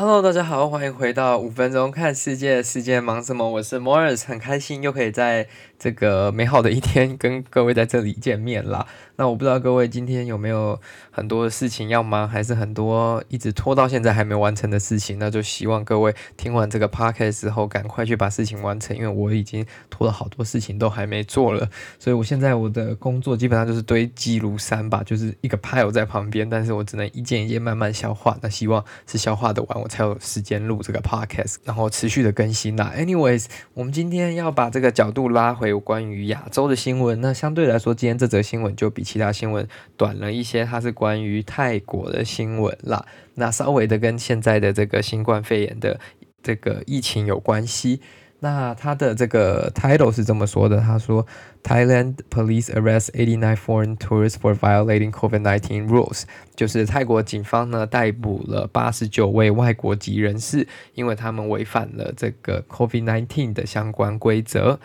[0.00, 3.50] Hello，大家好，欢迎回到五分钟看世界，世界忙什么？
[3.50, 8.86] 我是 Morris，很开心又可以在这个美好的一天跟各位在这里见面了。
[9.18, 10.80] 那我不知道各位今天有没有
[11.10, 15.18] 很多的事情要忙，还是很多一直拖到现在还没完成的事情？
[15.18, 21.68] 那就希望各位听完这个 podcast 之后，赶快去把事情完成，因为我已经拖了好多事情都还没做了。
[21.98, 28.38] 所以我现在我的工作基本上就是堆积如山吧，就是一个 pile 在旁边，但是我只能一件一件慢慢消化。
[28.40, 32.92] 那希望是消化的完，我才有时间录这个 podcast，然后持续的更新啦。
[32.96, 37.20] Anyways，我们今天要把这个角度拉回关于亚洲的新闻。
[37.20, 43.06] 那相对来说，今天这则新闻就比其他新闻短了一些，它是关于泰国的新闻啦。
[43.36, 45.98] 那稍微的跟现在的这个新冠肺炎的
[46.42, 48.02] 这个疫情有关系。
[48.40, 51.26] 那它的这个 title 是这么说的，他说
[51.64, 56.22] ：Thailand police arrest 89 foreign tourists for violating COVID-19 rules，
[56.54, 64.78] 就是泰国警方呢逮捕了八十九位外国籍人士，因为他们违反了这个 COVID-19 的相关规则。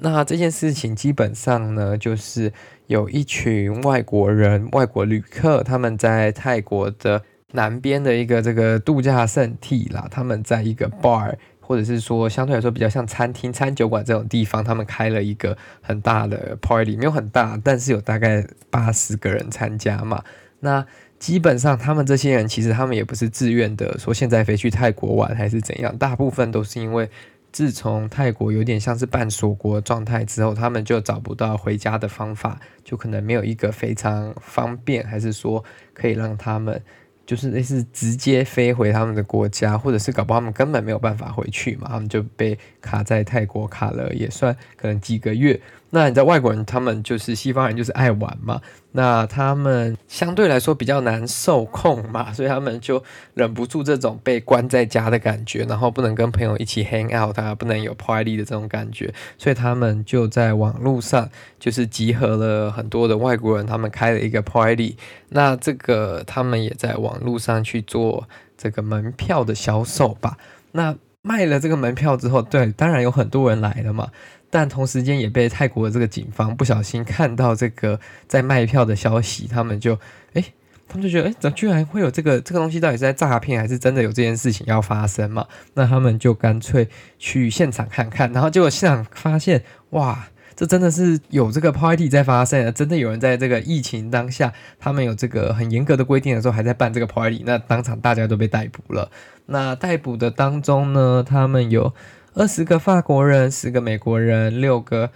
[0.00, 2.52] 那这件事情基本上呢，就是
[2.86, 7.20] 有一群外国人、外国旅客，他们在泰国的
[7.52, 20.22] 南边的一个这个度假胜地啦，他们在一个 bar，或者是说相对来说比较像餐厅、餐酒馆这种地方，他们开了一个很大的 party，没有很大，但是有大概八十个人参加嘛。
[20.60, 20.86] 那
[21.18, 27.10] 基本上他们这些人其实他们也不是自愿的，说现在飞去泰国玩还是怎样，大部分都是因为。
[27.50, 36.80] 自从泰国有点像是半锁国状态之后，他们就找不到回家的方法，就可能没有一个非常方便，还是说可以让他们
[37.26, 45.60] 就是类似直接飞回他们的国家，或者是搞不好他们根本没有办法回去嘛，他们就被卡在泰国卡了，也算可能几个月。
[45.90, 48.60] 那你知道外国人他们就是西方人，就是爱玩嘛。
[48.92, 53.02] 那他们相对来说比较难受控嘛，所以他们就
[53.34, 64.96] 忍不住这种被关在家的感觉，然后不能跟朋友一起 hang out，啊，不能有 party 的这种感觉，所以他们就在网络上就是集合了很多的外国人，他们开了一个 party。
[65.30, 70.36] 那这个他们也在网络上去做这个门票的销售吧。
[70.72, 70.94] 那
[71.28, 74.08] 卖了这个门票之后，对，当然有很多人来了嘛。
[74.48, 79.92] 但同时间也被泰国的这个警方不小心看到这个在卖票的消息，他们就
[80.32, 80.42] 哎，
[80.88, 82.80] 他们就觉得哎，怎么居然会有这个这个东西？
[82.80, 85.46] 到底是在诈骗还是真的有这件事情要发生嘛？
[85.74, 86.88] 那他们就干脆
[87.18, 90.28] 去现场看看，然后结果现场发现，哇，
[90.58, 99.08] 这真的是有这个 party 在发生啊，真的有人在这个疫情当下，他们有这个很严格的规定的时候还在办这个 party，那当场大家都被逮捕了。
[99.46, 101.94] 那逮捕的当中呢，他们有。
[102.34, 105.10] 二十个法国人，十个美国人，六个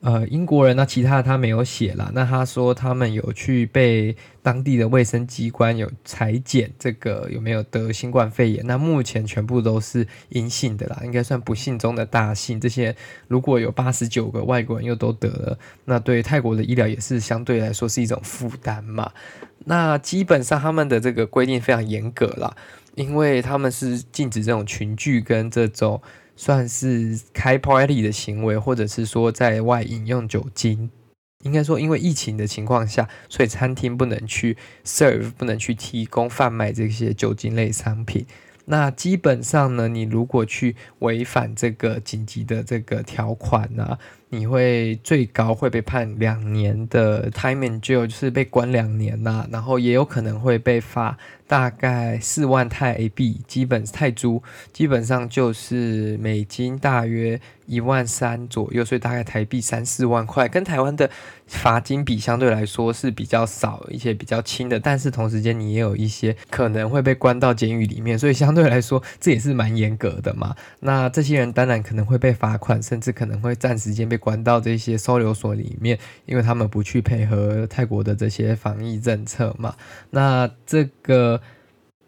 [0.00, 2.10] 呃英国人，那其他的他没有写啦。
[2.14, 8.66] 那他说他们有去被当地的卫生机关有裁剪，这个有没有得新冠肺炎？
[8.66, 12.58] 那目前全部都是阴性的啦，应该算不幸中的大幸。
[12.58, 12.96] 这些
[13.28, 19.12] 如果有八十九个外国人又都得了，那对泰国的医疗也是相对来说是一种负担嘛。
[19.66, 22.56] 那基本上他们的这个规定非常严格啦，
[22.94, 26.00] 因为他们是禁止这种群聚跟这种。
[26.36, 30.90] 算是开 party 的行为，或者是说在外饮用酒精，
[31.44, 38.26] 应该说因为疫情的情况下，所以餐厅不能去 serve，不能去提供贩卖这些酒精类商品。
[38.66, 43.98] 那基本上呢，你如果去违反这个紧急的这个条款呢、
[44.30, 51.18] 你会最高会被判两年的 time in jail，就是被关两年呐、然后也有可能会被罚。
[51.46, 54.40] 大概四万泰币，基本泰铢，
[54.72, 61.10] 基本上就是美金大约一万三左右，所以大概台币三四万块，跟台湾的
[61.48, 64.78] 罚金比相对来说是比较少一些，比较轻的。
[64.78, 70.54] 但是同时间你也有一些可能会被关到监狱里面，所以相对来说这也是蛮严格的嘛。
[70.78, 79.74] 那这些人当然可能会被罚款，甚至可能会暂时间被关到这些收留所里面，因为他们不去配合泰国的这些防疫政策嘛。
[80.10, 81.40] 那这个。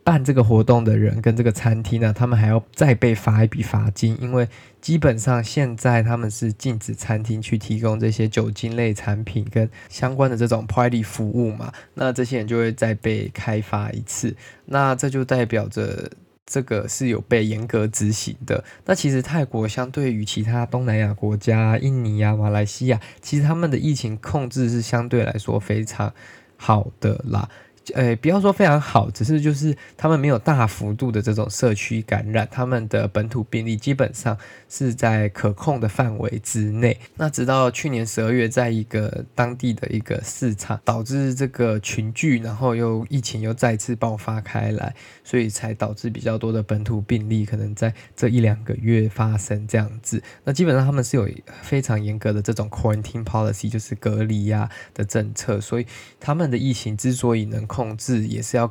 [0.04, 4.48] 办这个活动的人跟这个餐厅呢，他们还要再被罚一笔罚金，因为
[4.80, 14.34] 基本上现在他们是禁止餐厅去提供这些酒精类产品跟相关的这种 party 服务嘛，那这些人就会再被开罚一次，
[14.64, 16.10] 那这就代表着
[16.46, 18.64] 这个是有被严格执行的。
[18.84, 26.12] 那其实泰国相对于其他东南亚国家，印尼啊、马来西亚，其实他们的疫情控制是相对来说非常
[26.56, 27.48] 好的啦。
[27.94, 34.38] 呃，不要说非常好，只是就是他们没有大幅度的这种社区感染，他们的本土病例基本上
[34.68, 36.96] 是在可控的范围之内。
[37.16, 44.94] 那直到去年十二月，在一个当地的一个市场导致这个群聚，然后又疫情又再次爆发开来，
[45.24, 50.22] 所以才导致比较多的本土病例可能在这一两个月发生这样子。
[50.44, 51.28] 那基本上他们是有
[51.62, 55.86] 非常严格的这种 quarantine policy，就是隔离呀的政策，所以
[56.20, 58.70] 他们的疫情之所以能控制也是要，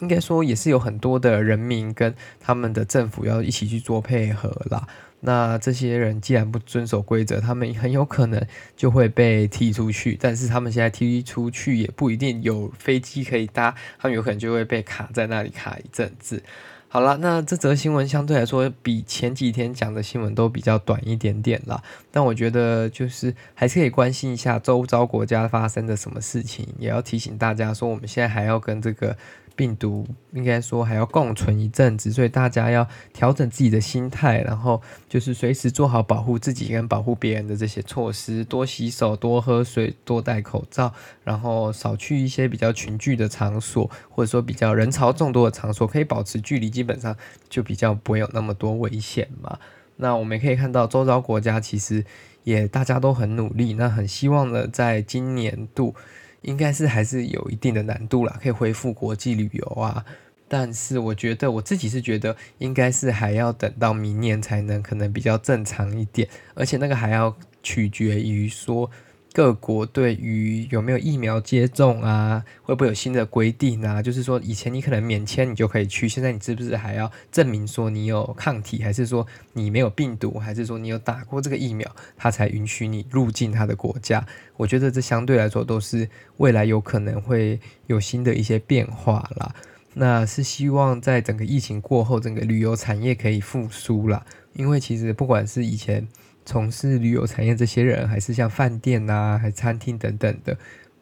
[0.00, 4.88] 应该说也是有很多的人民跟他们的政府要一起去做配合啦。
[5.20, 8.44] 那这些人既然不遵守规则，他们很有可能
[8.76, 10.18] 就会被踢出去。
[10.20, 16.42] 但是他们现在踢出去也不一定有飞机可以搭，他们有可能就会被卡在那里卡一阵子。
[16.92, 21.82] 好了，那这则新闻相对来说比前几天讲的新闻都比较短一点点啦。
[22.10, 29.16] 但我觉得就是还是可以关心一下周遭国家发生的什么事情，也要提醒大家说，我们现在还要跟这个。
[29.54, 40.92] 病毒应该说还要共存一阵子，所以大家要调整自己的心态，然后就是随时做好保护自己跟保护别人的这些措施，多洗手、多喝水、多戴口罩，
[41.24, 47.16] 然后少去一些比较群聚的场所，或者说比较人潮众多的场所，可以保持距离，基本上
[47.48, 49.58] 就比较不会有那么多危险嘛。
[49.96, 52.04] 那我们也可以看到，周遭国家其实
[52.44, 55.94] 也大家都很努力，那很希望呢，在今年度。
[56.42, 60.04] 应该是还是有一定的难度啦，可以恢复国际旅游啊，
[60.46, 68.90] 但是我觉得我自己是觉得应该是还要等到明年才能可能比较正常一点，而且那个还要取决于说。
[69.34, 74.02] 各国对于有没有疫苗接种啊，会不会有新的规定啊？
[74.02, 84.26] 就是说，以前你可能免签你就可以去，现在你是不是还要证明说你有抗体，还是说你没有病毒，还是说你有打过这个疫苗，它才允许你入境他的国家？
[84.58, 86.06] 我觉得这相对来说都是
[86.36, 89.54] 未来有可能会有新的一些变化啦。
[89.94, 94.26] 那是希望在整个疫情过后，整个旅游产业可以复苏啦。
[94.52, 96.06] 因为其实不管是以前。
[96.44, 100.56] 从事旅游产业这些人，还是像饭店啊，还餐厅等等的，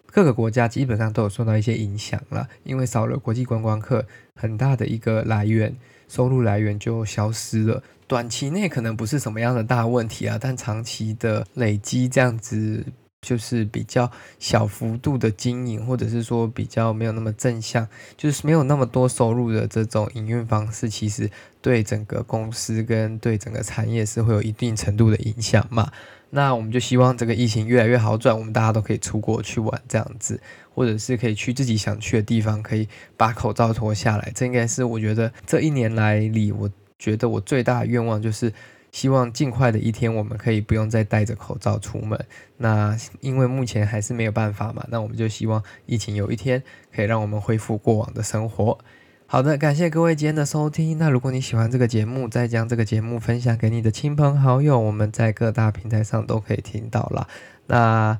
[0.06, 2.48] 各个国家基本上都有受到一些影响了。
[2.64, 4.04] 因为少了国际观光客，
[4.34, 5.74] 很大的一个来源，
[6.08, 7.82] 收入来源就消失了。
[8.06, 12.84] 短期内可能不是什么样的大问题啊，但长期的累积这样子。
[13.22, 17.86] 就是比较小幅度的经营，或者是说比较没有那么正向，
[18.16, 21.30] 就是没有那么多收入的这种营运方式，其实
[21.60, 25.92] 对整个公司跟对整个产业是会有一定程度的影响嘛。
[26.30, 30.40] 那我们就希望这个疫情越来越好转，我们大家都可以出国去玩这样子，
[30.74, 34.32] 或者是可以去自己想去的地方，可以把口罩脱下来。
[34.34, 38.52] 这应该是我觉得这一年来里，我觉得我最大的愿望就是。
[38.92, 42.18] 希望尽快的一天，我们可以不用再戴着口罩出门。
[42.56, 46.62] 那因为目前还是没有办法嘛，那我们就希望疫情有一天
[46.94, 48.78] 可以让我们恢复过往的生活。
[49.26, 50.98] 好的，感谢各位今天的收听。
[50.98, 57.28] 那如果你喜欢这个节目，再将这个节目分享给你的亲朋好友，我们在各大平台上都可以听到了。
[57.66, 58.18] 那。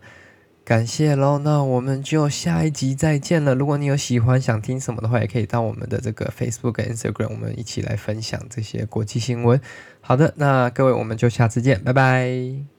[0.70, 3.56] 感谢喽，那我们就下一集再见了。
[3.56, 9.61] 如果你有喜欢想听什么的话，也可以到我们的这个 Facebook 跟 Instagram，我们一起来分享这些国际新闻。
[10.00, 12.69] 好的，那各位我们就下次见，拜拜。